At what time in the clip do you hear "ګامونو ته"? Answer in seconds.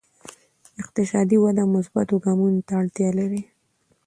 2.25-2.73